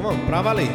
[0.00, 0.66] Então vamos, pra valer.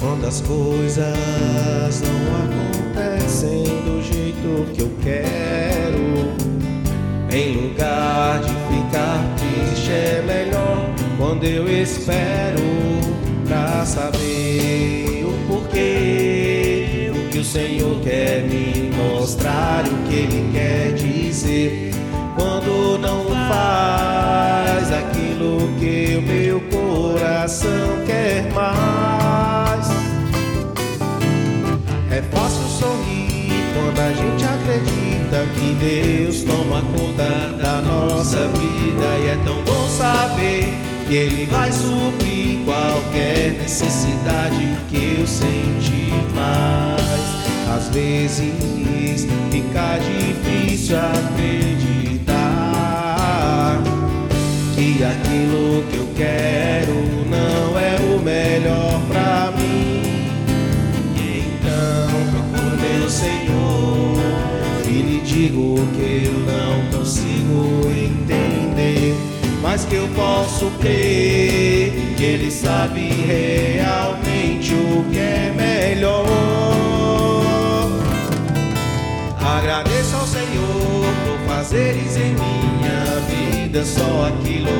[0.00, 5.39] Quando as coisas não acontecem do jeito que eu quero,
[7.40, 10.84] em lugar de ficar triste, é melhor
[11.16, 12.60] quando eu espero
[13.46, 20.92] pra saber o porquê, o que o Senhor quer me mostrar, o que Ele quer
[20.92, 21.90] dizer.
[22.36, 29.88] Quando não faz aquilo que o meu coração quer mais.
[32.10, 33.29] É fácil sorrir
[33.74, 39.18] quando a gente acredita que Deus toma conta da nossa vida.
[39.22, 40.72] E é tão bom saber
[41.06, 47.00] que Ele vai suprir qualquer necessidade que eu senti mais.
[47.76, 52.30] Às vezes fica difícil acreditar
[54.74, 56.69] que aquilo que eu quero
[65.32, 69.14] digo que eu não consigo entender,
[69.62, 76.26] mas que eu posso crer que Ele sabe realmente o que é melhor.
[79.40, 84.72] Agradeço ao Senhor por fazeres em minha vida só aquilo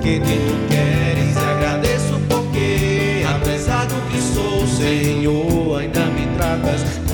[0.00, 1.36] que tu queres.
[1.36, 7.09] Agradeço porque, apesar do que sou, Senhor, ainda me tratas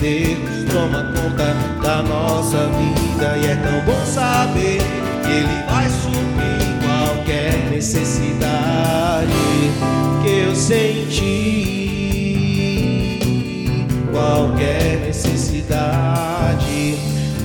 [0.00, 3.36] Deus toma conta da nossa vida.
[3.36, 4.80] E é tão bom saber
[5.22, 9.30] que Ele vai suprir qualquer necessidade
[10.22, 11.20] que eu senti,
[14.10, 16.96] qualquer necessidade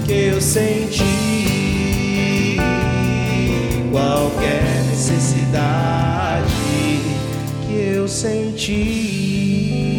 [0.06, 1.04] que eu senti,
[3.92, 6.54] qualquer necessidade
[7.68, 9.95] que eu senti.